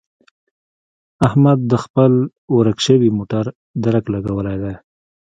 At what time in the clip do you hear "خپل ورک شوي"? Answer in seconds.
1.83-3.09